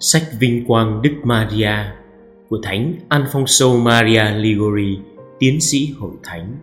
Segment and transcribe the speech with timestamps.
[0.00, 1.72] Sách Vinh Quang Đức Maria
[2.48, 4.98] của Thánh Alfonso Maria Ligori,
[5.38, 6.56] tiến sĩ hội thánh,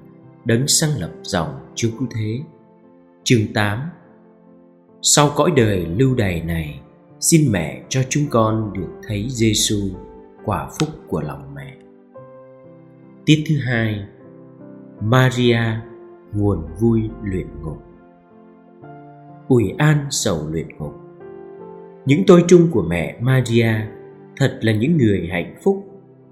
[0.46, 2.40] đấng sáng lập dòng Chúa Cứu Thế.
[3.24, 3.90] Chương 8
[5.02, 6.80] Sau cõi đời lưu đày này,
[7.20, 9.90] xin mẹ cho chúng con được thấy Giêsu
[10.46, 11.76] quả phúc của lòng mẹ.
[13.26, 14.06] Tiết thứ hai
[15.02, 15.62] Maria
[16.34, 17.84] nguồn vui luyện ngục
[19.48, 20.94] ủi an sầu luyện ngục
[22.06, 23.74] những tôi chung của mẹ Maria
[24.38, 25.86] thật là những người hạnh phúc.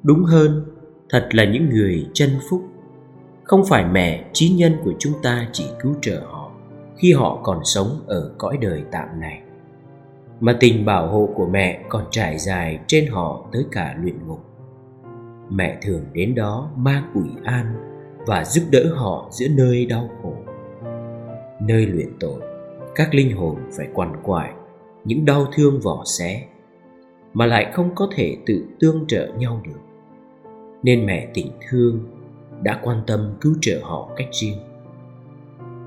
[0.04, 0.66] Đúng hơn,
[1.10, 2.62] thật là những người chân phúc.
[3.44, 6.52] Không phải mẹ trí nhân của chúng ta chỉ cứu trợ họ
[6.98, 9.42] khi họ còn sống ở cõi đời tạm này,
[10.40, 14.46] mà tình bảo hộ của mẹ còn trải dài trên họ tới cả luyện ngục.
[15.50, 17.66] Mẹ thường đến đó mang ủy an
[18.28, 20.34] và giúp đỡ họ giữa nơi đau khổ.
[21.62, 22.42] Nơi luyện tội,
[22.96, 24.54] các linh hồn phải quằn quại
[25.10, 26.46] những đau thương vỏ xé
[27.34, 29.80] mà lại không có thể tự tương trợ nhau được.
[30.84, 32.00] Nên mẹ tình thương
[32.64, 34.58] đã quan tâm cứu trợ họ cách riêng.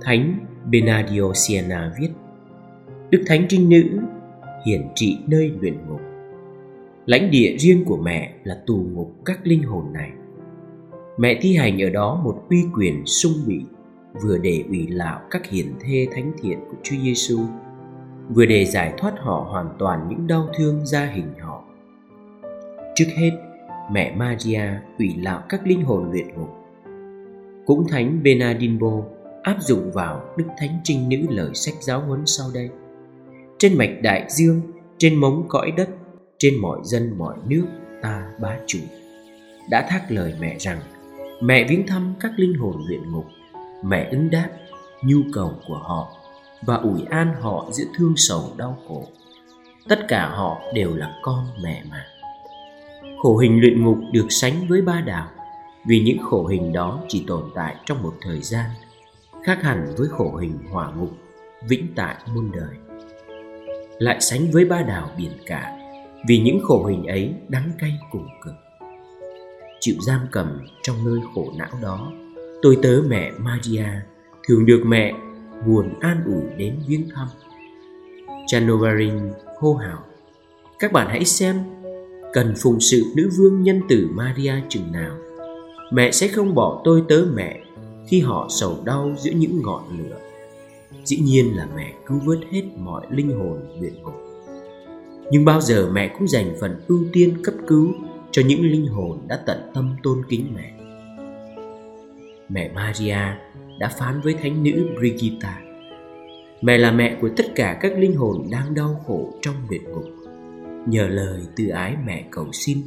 [0.00, 0.38] Thánh
[0.70, 2.08] benadio siena viết
[3.10, 3.84] đức thánh trinh nữ
[4.66, 6.00] hiển trị nơi luyện ngục.
[7.06, 10.10] Lãnh địa riêng của mẹ là tù ngục các linh hồn này.
[11.18, 13.60] Mẹ thi hành ở đó một uy quyền sung bị
[14.22, 17.38] vừa để ủy lạo các hiển thê thánh thiện của Chúa Giêsu,
[18.34, 21.64] vừa để giải thoát họ hoàn toàn những đau thương gia hình họ.
[22.94, 23.30] Trước hết,
[23.92, 24.62] mẹ Maria
[24.98, 26.50] ủy lạo các linh hồn luyện ngục.
[27.66, 29.02] Cũng thánh benadimbo
[29.42, 32.70] áp dụng vào Đức Thánh Trinh Nữ lời sách giáo huấn sau đây.
[33.58, 34.60] Trên mạch đại dương,
[34.98, 35.88] trên mống cõi đất,
[36.38, 37.64] trên mọi dân mọi nước
[38.02, 38.78] ta bá chủ.
[39.70, 40.78] Đã thác lời mẹ rằng
[41.42, 43.24] mẹ viếng thăm các linh hồn luyện ngục
[43.84, 44.48] mẹ ứng đáp
[45.02, 46.12] nhu cầu của họ
[46.66, 49.08] và ủi an họ giữa thương sầu đau khổ.
[49.88, 52.06] Tất cả họ đều là con mẹ mà.
[53.22, 55.28] Khổ hình luyện ngục được sánh với ba đảo,
[55.86, 58.70] vì những khổ hình đó chỉ tồn tại trong một thời gian,
[59.44, 61.10] khác hẳn với khổ hình hỏa ngục,
[61.68, 62.98] vĩnh tại muôn đời.
[63.98, 65.78] Lại sánh với ba đảo biển cả,
[66.28, 68.54] vì những khổ hình ấy đắng cay cùng cực.
[69.80, 72.12] Chịu giam cầm trong nơi khổ não đó,
[72.62, 73.86] tôi tớ mẹ Maria,
[74.48, 75.12] thường được mẹ
[75.66, 77.28] nguồn an ủi đến viếng thăm.
[78.46, 79.14] Chanovarin
[79.58, 79.98] hô hào,
[80.78, 81.56] Các bạn hãy xem,
[82.32, 85.16] Cần phụng sự nữ vương nhân tử Maria chừng nào,
[85.92, 87.60] Mẹ sẽ không bỏ tôi tớ mẹ
[88.08, 90.18] Khi họ sầu đau giữa những ngọn lửa.
[91.04, 94.14] Dĩ nhiên là mẹ cứu vớt hết mọi linh hồn luyện ngục.
[95.30, 97.92] Nhưng bao giờ mẹ cũng dành phần ưu tiên cấp cứu
[98.30, 100.72] Cho những linh hồn đã tận tâm tôn kính mẹ.
[102.48, 103.18] Mẹ Maria
[103.82, 105.60] đã phán với thánh nữ Brigitta.
[106.60, 110.04] Mẹ là mẹ của tất cả các linh hồn đang đau khổ trong luyện ngục.
[110.86, 112.78] Nhờ lời từ ái mẹ cầu xin,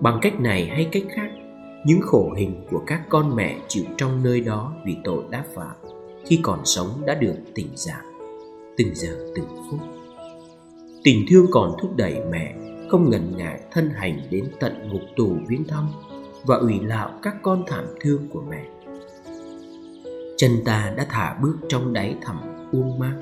[0.00, 1.28] Bằng cách này hay cách khác,
[1.86, 5.76] Những khổ hình của các con mẹ chịu trong nơi đó vì tội đã phạm,
[6.26, 8.04] Khi còn sống đã được tỉnh giảm
[8.76, 9.80] Từng giờ, từng phút.
[11.04, 12.54] Tình thương còn thúc đẩy mẹ
[12.88, 15.88] Không ngần ngại thân hành đến tận ngục tù viếng thăm
[16.44, 18.64] Và ủy lạo các con thảm thương của mẹ.
[20.42, 22.36] Chân ta đã thả bước trong đáy thẳm
[22.72, 23.14] uông mát.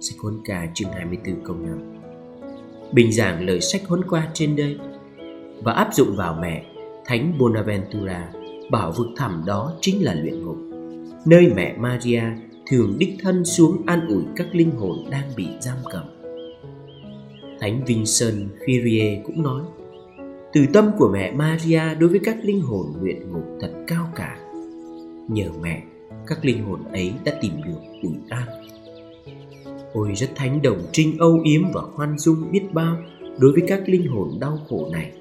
[0.00, 2.00] Sách huấn ca chương 24 câu 5
[2.92, 4.78] Bình giảng lời sách huấn qua trên đây
[5.62, 6.64] Và áp dụng vào mẹ,
[7.04, 8.28] Thánh Bonaventura,
[8.70, 10.56] Bảo vực thẳm đó chính là luyện ngục,
[11.26, 12.22] Nơi mẹ Maria
[12.70, 16.04] thường đích thân xuống an ủi các linh hồn đang bị giam cầm.
[17.60, 19.62] Thánh Vincent Ferrier cũng nói,
[20.52, 24.38] Từ tâm của mẹ Maria đối với các linh hồn luyện ngục thật cao cả.
[25.28, 25.82] Nhờ mẹ
[26.28, 28.48] các linh hồn ấy đã tìm được ủi an.
[29.92, 32.96] Ôi rất thánh đồng trinh âu yếm và khoan dung biết bao
[33.38, 35.12] đối với các linh hồn đau khổ này.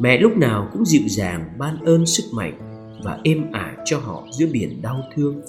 [0.00, 2.58] Mẹ lúc nào cũng dịu dàng ban ơn sức mạnh
[3.04, 5.40] và êm ả cho họ giữa biển đau thương.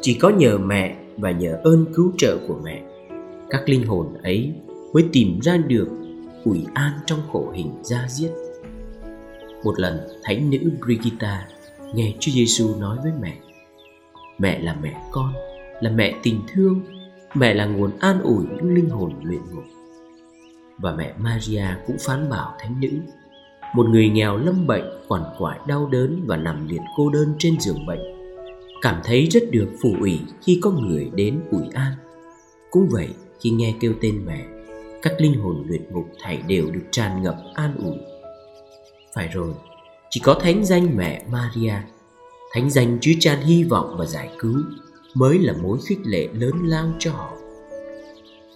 [0.00, 2.82] Chỉ có nhờ mẹ và nhờ ơn cứu trợ của mẹ,
[3.50, 4.52] các linh hồn ấy
[4.92, 5.88] mới tìm ra được
[6.44, 8.30] ủi an trong khổ hình da diết
[9.64, 11.46] một lần thánh nữ Brigitta
[11.94, 13.36] nghe Chúa Giêsu nói với mẹ
[14.38, 15.32] Mẹ là mẹ con,
[15.80, 16.80] Là mẹ tình thương,
[17.34, 19.64] Mẹ là nguồn an ủi những linh hồn luyện ngục
[20.78, 22.90] Và mẹ Maria cũng phán bảo thánh nữ,
[23.74, 27.60] Một người nghèo lâm bệnh, quằn quại đau đớn Và nằm liệt cô đơn trên
[27.60, 28.00] giường bệnh,
[28.82, 31.92] Cảm thấy rất được phù ủy khi có người đến ủi an.
[32.70, 33.08] Cũng vậy,
[33.40, 34.44] khi nghe kêu tên mẹ,
[35.02, 37.96] Các linh hồn luyện ngục thảy đều được tràn ngập an ủi.
[39.14, 39.54] Phải rồi,
[40.10, 41.74] Chỉ có thánh danh mẹ Maria
[42.54, 44.58] Thánh danh chứa chan hy vọng và giải cứu
[45.14, 47.32] mới là mối khích lệ lớn lao cho họ.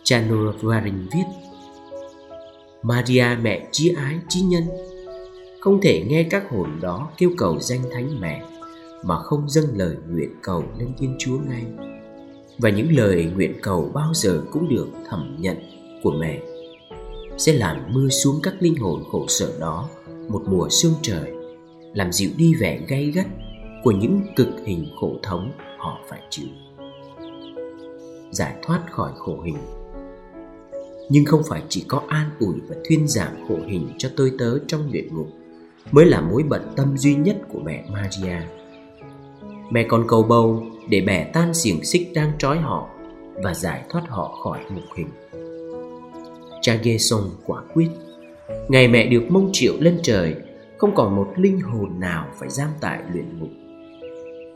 [0.03, 1.25] Chano Varin viết,
[2.83, 4.63] Maria, mẹ trí ái trí nhân,
[5.61, 8.43] Không thể nghe các hồn đó kêu cầu danh thánh mẹ
[9.05, 11.65] Mà không dâng lời nguyện cầu lên Thiên Chúa ngay
[12.59, 15.57] Và những lời nguyện cầu bao giờ cũng được thẩm nhận
[16.03, 16.39] của mẹ
[17.39, 19.89] Sẽ làm mưa xuống các linh hồn khổ sở đó
[20.29, 21.33] Một mùa sương trời,
[21.95, 23.27] Làm dịu đi vẻ gay gắt
[23.89, 26.49] của những cực hình khổ thống họ phải chịu
[28.31, 29.57] Giải thoát khỏi khổ hình
[31.11, 34.59] nhưng không phải chỉ có an ủi và thuyên giảm khổ hình cho tôi tớ
[34.67, 35.29] trong luyện ngục
[35.93, 38.37] mới là mối bận tâm duy nhất của mẹ Maria.
[39.71, 42.89] Mẹ còn cầu bầu để bẻ tan xiềng xích đang trói họ
[43.35, 45.09] và giải thoát họ khỏi ngục hình.
[46.63, 47.89] Cha Gerson quả quyết,
[48.69, 50.35] ngày mẹ được mông triệu lên trời,
[50.79, 53.51] không còn một linh hồn nào phải giam tại luyện ngục.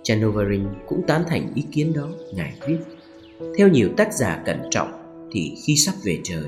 [0.03, 2.79] Chanovarin cũng tán thành ý kiến đó, ngài viết.
[3.59, 4.93] Theo nhiều tác giả cẩn trọng,
[5.33, 6.45] thì khi sắp về trời,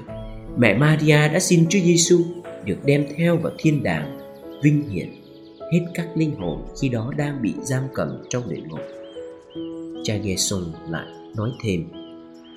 [0.58, 2.20] mẹ Maria đã xin Chúa Giêsu
[2.64, 4.18] được đem theo vào thiên đàng
[4.62, 5.08] vinh hiển
[5.72, 8.80] hết các linh hồn khi đó đang bị giam cầm trong luyện ngục.
[10.04, 11.06] Cha Gerson lại
[11.36, 11.84] nói thêm,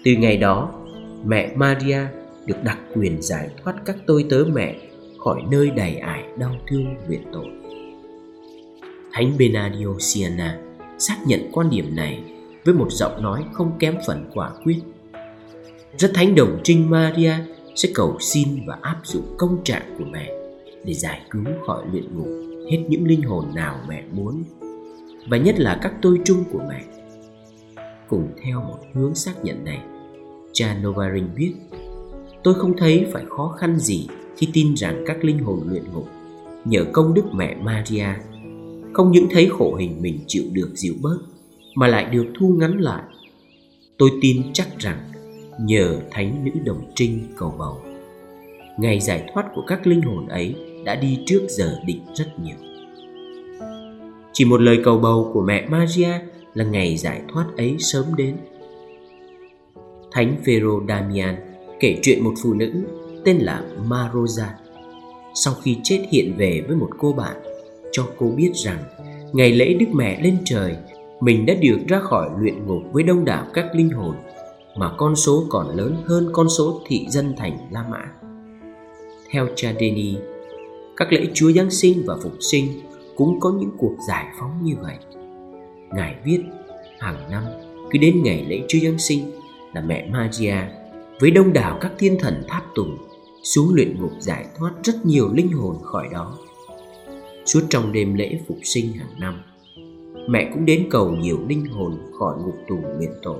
[0.03, 0.85] từ ngày đó,
[1.25, 1.99] mẹ Maria
[2.45, 4.75] được đặc quyền giải thoát các tôi tớ mẹ
[5.17, 7.47] khỏi nơi đầy ải đau thương nguyện tội.
[9.11, 10.57] Thánh Benadio Siena
[10.99, 12.23] xác nhận quan điểm này
[12.65, 14.79] với một giọng nói không kém phần quả quyết
[15.97, 17.33] rất thánh đồng trinh Maria
[17.75, 20.31] sẽ cầu xin và áp dụng công trạng của mẹ
[20.83, 22.27] để giải cứu khỏi luyện ngục
[22.71, 24.43] hết những linh hồn nào mẹ muốn
[25.29, 26.83] và nhất là các tôi trung của mẹ.
[28.07, 29.81] Cùng theo một hướng xác nhận này,
[30.53, 31.53] cha Novarin biết
[32.43, 34.07] Tôi không thấy phải khó khăn gì
[34.37, 36.07] khi tin rằng các linh hồn luyện ngục
[36.65, 38.07] nhờ công đức mẹ Maria
[38.97, 41.17] không những thấy khổ hình mình chịu được dịu bớt,
[41.75, 43.03] mà lại được thu ngắn lại.
[43.97, 44.97] Tôi tin chắc rằng,
[45.59, 47.77] nhờ thánh nữ đồng trinh cầu bầu,
[48.77, 50.55] ngày giải thoát của các linh hồn ấy
[50.85, 52.55] đã đi trước giờ định rất nhiều.
[54.33, 56.11] Chỉ một lời cầu bầu của mẹ Maria
[56.53, 58.37] là ngày giải thoát ấy sớm đến.
[60.11, 61.35] Thánh Phêrô Damian
[61.79, 62.71] kể chuyện một phụ nữ
[63.25, 64.53] tên là Marosa
[65.35, 67.35] sau khi chết hiện về với một cô bạn
[67.91, 68.83] cho cô biết rằng
[69.33, 70.75] ngày lễ Đức Mẹ lên trời
[71.19, 74.15] mình đã được ra khỏi luyện ngục với đông đảo các linh hồn
[74.75, 78.11] mà con số còn lớn hơn con số thị dân thành La Mã.
[79.31, 80.17] Theo cha Denis,
[80.97, 82.67] các lễ Chúa Giáng sinh và Phục sinh
[83.15, 84.95] cũng có những cuộc giải phóng như vậy.
[85.91, 86.43] Ngài viết,
[86.99, 87.43] hàng năm
[87.91, 89.31] cứ đến ngày lễ Chúa Giáng sinh
[89.73, 90.55] là mẹ Maria
[91.19, 92.97] với đông đảo các thiên thần tháp tùng
[93.43, 96.37] xuống luyện ngục giải thoát rất nhiều linh hồn khỏi đó.
[97.47, 99.41] Suốt trong đêm lễ Phục sinh hàng năm,
[100.29, 103.39] mẹ cũng đến cầu nhiều linh hồn khỏi ngục tù nguyện tội.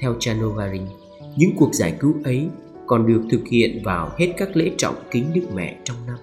[0.00, 0.82] Theo Chanovarin,
[1.36, 2.48] những cuộc giải cứu ấy
[2.86, 6.16] còn được thực hiện vào hết các lễ trọng kính Đức Mẹ trong năm.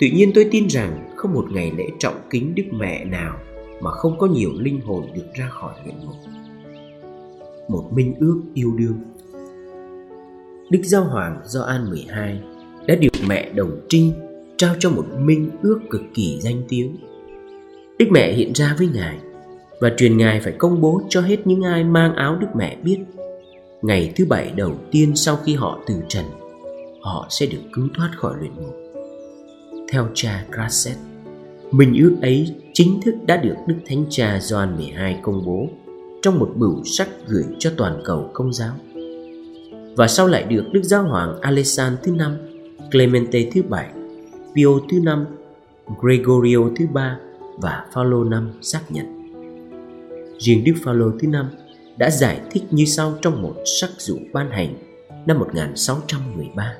[0.00, 3.38] Tuy nhiên tôi tin rằng không một ngày lễ trọng kính Đức Mẹ nào
[3.80, 6.16] mà không có nhiều linh hồn được ra khỏi luyện ngục.
[7.68, 8.98] Một minh ước yêu đương
[10.70, 12.40] Đức Giáo Hoàng Gioan 12
[12.86, 14.12] đã được mẹ đồng trinh
[14.62, 16.96] trao cho một minh ước cực kỳ danh tiếng.
[17.98, 19.16] Đức Mẹ hiện ra với Ngài
[19.80, 22.98] và truyền ngài phải công bố cho hết những ai mang áo Đức Mẹ biết.
[23.82, 26.24] Ngày thứ bảy đầu tiên sau khi họ từ trần,
[27.00, 28.76] họ sẽ được cứu thoát khỏi luyện ngục.
[29.92, 30.96] Theo cha Grasset,
[31.70, 35.68] minh ước ấy chính thức đã được Đức Thánh Cha Gioan 12 công bố
[36.22, 38.74] trong một bửu sắc gửi cho toàn cầu công giáo.
[39.96, 42.36] Và sau lại được Đức Giáo Hoàng Alexander thứ năm,
[42.90, 43.88] Clemente thứ bảy,
[44.54, 45.26] Pio thứ năm,
[46.00, 47.18] Gregorio thứ ba
[47.58, 49.22] và Phaolô năm xác nhận
[50.38, 51.46] riêng Đức Phaolô thứ năm
[51.96, 54.74] đã giải thích như sau trong một sắc dụ ban hành
[55.26, 56.74] năm 1613.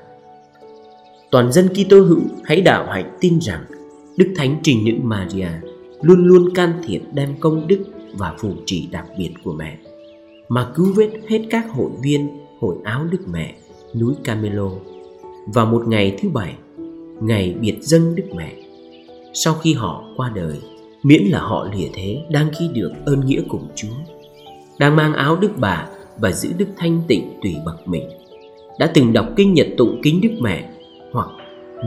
[1.31, 3.65] Toàn dân Kitô hữu hãy đạo hạnh tin rằng
[4.17, 5.49] Đức Thánh Trình Nữ Maria
[6.01, 9.77] luôn luôn can thiệp đem công đức và phù trì đặc biệt của mẹ
[10.49, 12.27] mà cứu vớt hết các hội viên
[12.59, 13.55] hội áo Đức Mẹ
[13.99, 14.69] núi Camelo
[15.53, 16.55] vào một ngày thứ bảy
[17.23, 18.53] ngày biệt dâng Đức Mẹ
[19.33, 20.57] sau khi họ qua đời
[21.03, 23.95] miễn là họ lìa thế đang khi được ơn nghĩa cùng Chúa,
[24.79, 25.87] đang mang áo Đức Bà
[26.17, 28.09] và giữ Đức Thanh tịnh tùy bậc mình,
[28.79, 30.69] đã từng đọc kinh nhật tụng kính Đức Mẹ
[31.11, 31.29] hoặc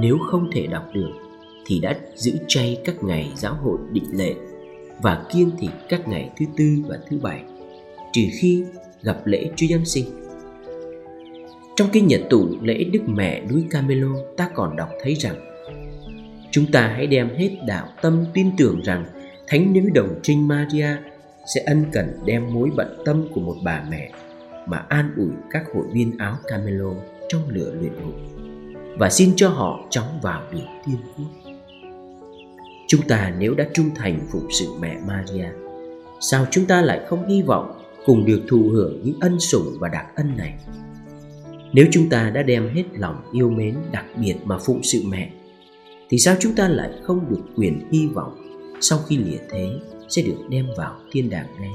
[0.01, 1.11] nếu không thể đọc được
[1.67, 4.35] thì đã giữ chay các ngày giáo hội định lệ
[5.03, 7.43] và kiêng thịt các ngày thứ tư và thứ bảy
[8.13, 8.65] trừ khi
[9.03, 10.26] gặp lễ Chúa Giáng sinh.
[11.77, 15.37] Trong kinh nhật tụng lễ Đức Mẹ núi Camelo ta còn đọc thấy rằng
[16.51, 19.05] Chúng ta hãy đem hết đạo tâm tin tưởng rằng
[19.47, 20.89] Thánh nữ đồng trinh Maria
[21.55, 24.11] sẽ ân cần đem mối bận tâm của một bà mẹ
[24.67, 26.93] mà an ủi các hội viên áo Camelo
[27.29, 28.15] trong lửa luyện ngục
[28.99, 31.55] và xin cho họ chóng vào được thiên quốc.
[32.89, 35.49] Chúng ta nếu đã trung thành phụng sự mẹ Maria,
[36.21, 39.89] sao chúng ta lại không hy vọng cùng được thụ hưởng những ân sủng và
[39.89, 40.55] đặc ân này?
[41.77, 45.31] Nếu chúng ta đã đem hết lòng yêu mến đặc biệt mà phụng sự mẹ,
[46.09, 48.37] thì sao chúng ta lại không được quyền hy vọng
[48.81, 49.71] sau khi lìa thế
[50.09, 51.71] sẽ được đem vào thiên đàng ngay,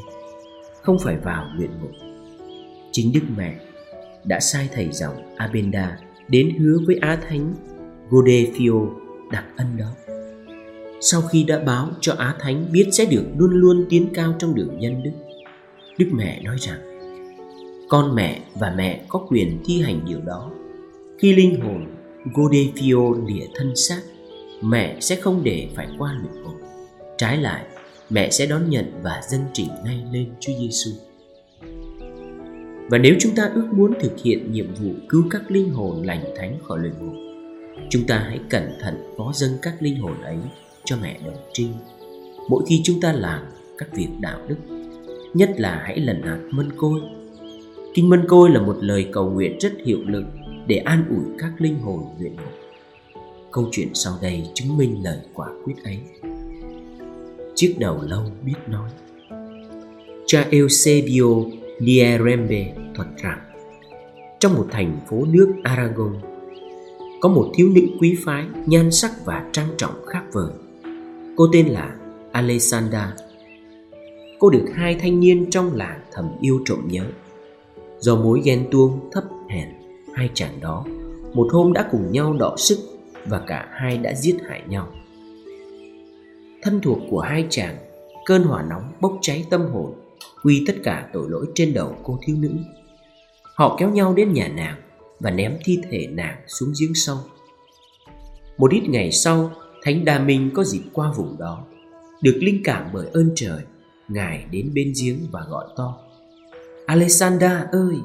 [0.81, 1.91] không phải vào luyện ngục?
[2.91, 3.55] Chính Đức Mẹ
[4.23, 7.53] đã sai thầy dòng Abenda đến hứa với Á Thánh
[8.09, 8.89] Godefio
[9.31, 9.91] đặc ân đó.
[11.01, 14.55] Sau khi đã báo cho Á Thánh biết sẽ được luôn luôn tiến cao trong
[14.55, 15.11] đường nhân đức,
[15.97, 16.90] Đức Mẹ nói rằng
[17.91, 20.51] con mẹ và mẹ có quyền thi hành điều đó.
[21.19, 21.85] Khi linh hồn
[22.33, 24.01] Godefio lìa thân xác,
[24.61, 26.55] mẹ sẽ không để phải qua luyện ngục.
[27.17, 27.65] Trái lại,
[28.09, 30.91] mẹ sẽ đón nhận và dân trình ngay lên Chúa Giêsu.
[32.89, 36.23] Và nếu chúng ta ước muốn thực hiện nhiệm vụ cứu các linh hồn lành
[36.37, 37.15] thánh khỏi luyện ngục,
[37.89, 40.37] chúng ta hãy cẩn thận phó dâng các linh hồn ấy
[40.85, 41.73] cho mẹ đồng trinh.
[42.49, 43.41] Mỗi khi chúng ta làm
[43.77, 44.57] các việc đạo đức,
[45.33, 47.01] nhất là hãy lần hạt mân côi.
[47.93, 50.23] Kinh mân côi là một lời cầu nguyện rất hiệu lực
[50.67, 52.53] để an ủi các linh hồn luyện ngục.
[53.51, 55.99] Câu chuyện sau đây chứng minh lời quả quyết ấy.
[57.55, 58.89] Chiếc đầu lâu biết nói
[60.25, 61.25] Cha Eusebio
[61.79, 63.39] Nierembe thuật rằng,
[64.39, 66.13] trong một thành phố nước Aragon,
[67.21, 70.51] có một thiếu nữ quý phái nhan sắc và trang trọng khác vời.
[71.35, 71.95] Cô tên là
[72.31, 73.13] Alessandra.
[74.39, 77.05] Cô được hai thanh niên trong làng thầm yêu trộm nhớ.
[78.01, 79.67] Do mối ghen tuông thấp hèn,
[80.15, 80.85] hai chàng đó
[81.33, 82.79] một hôm đã cùng nhau đọ sức
[83.25, 84.87] và cả hai đã giết hại nhau.
[86.61, 87.77] Thân thuộc của hai chàng,
[88.25, 89.93] cơn hỏa nóng bốc cháy tâm hồn
[90.43, 92.51] quy tất cả tội lỗi trên đầu cô thiếu nữ.
[93.55, 94.77] Họ kéo nhau đến nhà nàng
[95.19, 97.17] và ném thi thể nàng xuống giếng sâu.
[98.57, 99.51] Một ít ngày sau,
[99.83, 101.63] Thánh Đa Minh có dịp qua vùng đó,
[102.21, 103.59] được linh cảm bởi ơn trời,
[104.07, 105.97] Ngài đến bên giếng và gọi to.
[106.91, 107.95] Alexander ơi,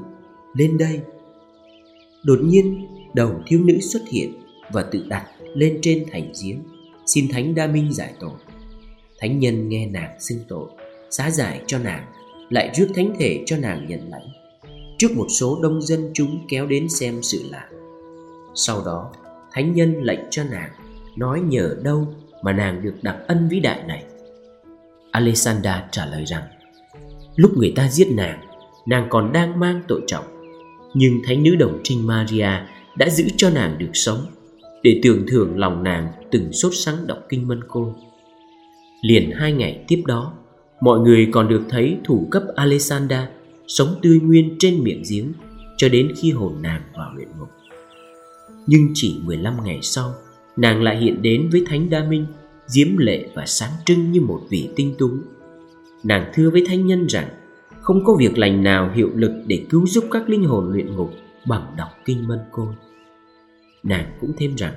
[0.55, 1.01] lên đây.
[2.25, 4.33] Đột nhiên, đầu thiếu nữ xuất hiện
[4.73, 6.63] và tự đặt lên trên thành giếng,
[7.07, 8.39] xin Thánh Đa Minh giải tội.
[9.19, 10.69] Thánh nhân nghe nàng xưng tội,
[11.11, 12.07] xá giải cho nàng
[12.51, 14.29] lại rước thánh thể cho nàng nhận lãnh
[14.99, 17.69] trước một số đông dân chúng kéo đến xem sự lạ
[18.55, 19.13] sau đó
[19.53, 20.71] thánh nhân lệnh cho nàng
[21.17, 22.07] nói nhờ đâu
[22.43, 24.05] mà nàng được đặc ân vĩ đại này
[25.11, 26.43] Alexander trả lời rằng
[27.37, 28.47] lúc người ta giết nàng
[28.87, 30.25] nàng còn đang mang tội trọng
[30.95, 32.51] nhưng thánh nữ đồng trinh maria
[32.97, 34.21] đã giữ cho nàng được sống
[34.83, 37.91] để tưởng thưởng lòng nàng từng sốt sắng đọc kinh mân côi
[39.03, 40.33] liền hai ngày tiếp đó
[40.81, 43.21] Mọi người còn được thấy thủ cấp alexander
[43.69, 45.33] sống tươi nguyên trên miệng giếng
[45.77, 47.49] cho đến khi hồn nàng vào luyện ngục.
[48.67, 50.15] Nhưng chỉ 15 ngày sau,
[50.57, 52.27] nàng lại hiện đến với Thánh Đa Minh,
[52.67, 55.11] diễm lệ và sáng trưng như một vị tinh tú.
[56.05, 57.29] Nàng thưa với thánh nhân rằng
[57.87, 61.11] không có việc lành nào hiệu lực để cứu giúp các linh hồn luyện ngục
[61.49, 62.75] bằng đọc kinh mân côi.
[63.83, 64.75] Nàng cũng thêm rằng,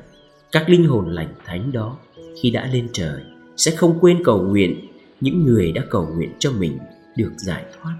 [0.51, 1.97] các linh hồn lành thánh đó
[2.41, 3.21] khi đã lên trời
[3.57, 4.87] sẽ không quên cầu nguyện
[5.21, 6.77] những người đã cầu nguyện cho mình
[7.17, 7.95] được giải thoát.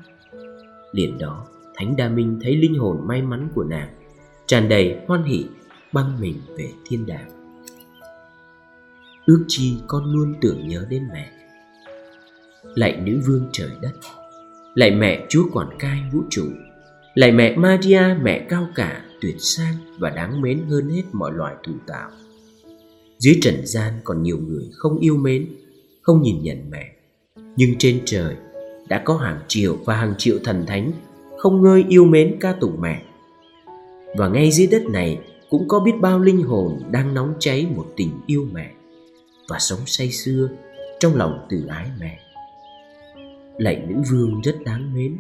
[0.92, 3.89] Liền đó, thánh đa minh thấy linh hồn may mắn của nàng
[4.46, 5.46] tràn đầy hoan hỷ,
[5.94, 7.30] băng mình về thiên đàng.
[9.25, 11.32] Ước chi con luôn tưởng nhớ đến mẹ.
[12.75, 13.92] Lạy nữ vương trời đất
[14.75, 16.45] lạy mẹ chúa quản cai vũ trụ.
[17.15, 21.55] Lạy mẹ maria, mẹ cao cả, tuyệt sang và đáng mến hơn hết mọi loài
[21.63, 22.11] thủ tạo.
[23.17, 25.47] Dưới trần gian còn nhiều người không yêu mến,
[26.01, 26.95] không nhìn nhận mẹ.
[27.55, 28.35] Nhưng trên trời
[28.88, 30.91] đã có hàng triệu và hàng triệu thần thánh
[31.38, 33.03] không ngơi yêu mến ca tụng mẹ.
[34.17, 37.85] Và ngay dưới đất này cũng có biết bao linh hồn đang nóng cháy một
[37.95, 38.71] tình yêu mẹ
[39.47, 40.49] và sống say sưa
[40.99, 42.19] trong lòng từ ái mẹ
[43.60, 45.18] lại nữ vương rất đáng mến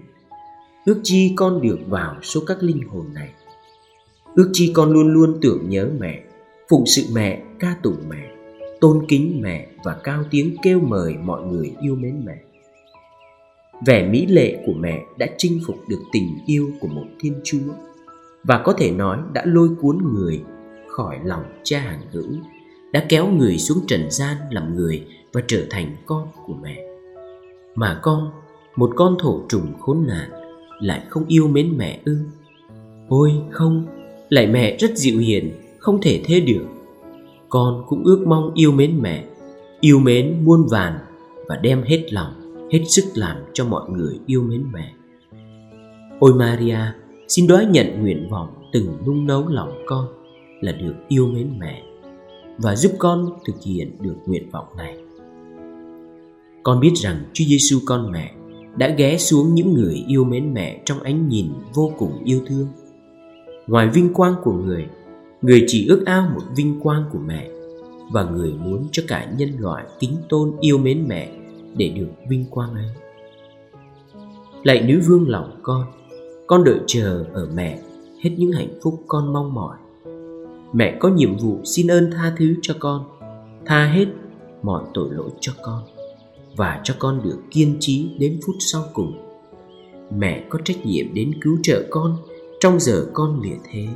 [0.85, 3.29] ước chi con được vào số các linh hồn này
[4.35, 6.23] ước chi con luôn luôn tưởng nhớ mẹ
[6.69, 8.29] phụng sự mẹ ca tụng mẹ
[8.81, 12.41] tôn kính mẹ và cao tiếng kêu mời mọi người yêu mến mẹ.
[13.85, 17.73] Vẻ mỹ lệ của mẹ đã chinh phục được tình yêu của một thiên chúa
[18.43, 20.41] và có thể nói đã lôi cuốn người
[20.87, 22.31] khỏi lòng cha hàng hữu,
[22.93, 26.88] đã kéo người xuống trần gian làm người và trở thành con của mẹ.
[27.75, 28.31] Mà con,
[28.75, 30.29] một con thổ trùng khốn nạn,
[30.79, 32.17] lại không yêu mến mẹ ư?
[33.07, 33.85] Ôi không,
[34.29, 36.65] lại mẹ rất dịu hiền, không thể thế được
[37.49, 39.25] con cũng ước mong yêu mến mẹ
[39.79, 40.99] yêu mến muôn vàn
[41.47, 42.33] và đem hết lòng
[42.71, 44.93] hết sức làm cho mọi người yêu mến mẹ
[46.19, 46.79] ôi maria
[47.27, 50.07] xin đoái nhận nguyện vọng từng nung nấu lòng con
[50.61, 51.83] là được yêu mến mẹ
[52.57, 54.97] và giúp con thực hiện được nguyện vọng này.
[56.63, 58.31] Con biết rằng Chúa Giêsu con mẹ
[58.77, 62.67] đã ghé xuống những người yêu mến mẹ trong ánh nhìn vô cùng yêu thương.
[63.67, 64.87] Ngoài vinh quang của người,
[65.41, 67.49] người chỉ ước ao một vinh quang của mẹ
[68.11, 71.31] và người muốn cho cả nhân loại kính tôn yêu mến mẹ
[71.77, 72.89] để được vinh quang ấy.
[74.63, 75.83] Lạy nữ vương lòng con,
[76.47, 77.79] con đợi chờ ở mẹ
[78.23, 79.77] hết những hạnh phúc con mong mỏi.
[80.73, 83.03] Mẹ có nhiệm vụ xin ơn tha thứ cho con,
[83.65, 84.05] tha hết
[84.63, 85.83] mọi tội lỗi cho con
[86.59, 89.13] và cho con được kiên trí đến phút sau cùng.
[90.17, 92.17] Mẹ có trách nhiệm đến cứu trợ con
[92.59, 93.87] trong giờ con lìa thế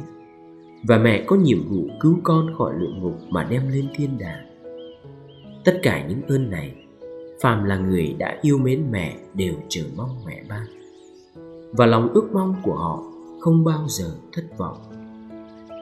[0.88, 4.46] và mẹ có nhiệm vụ cứu con khỏi luyện ngục mà đem lên thiên đàng.
[5.66, 6.76] Tất cả những ơn này,
[7.42, 10.66] phàm là người đã yêu mến mẹ đều chờ mong mẹ ban.
[11.72, 13.04] Và lòng ước mong của họ
[13.40, 14.78] không bao giờ thất vọng.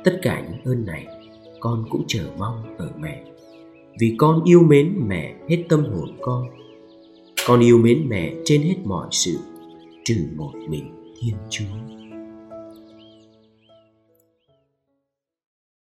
[0.03, 1.05] Tất cả những ơn này,
[1.59, 3.23] con cũng chờ mong ở mẹ.
[3.99, 6.60] Vì con yêu mến mẹ hết tâm hồn con.
[7.45, 9.39] Con yêu mến mẹ trên hết mọi sự,
[10.05, 12.00] trừ một mình Thiên Chúa.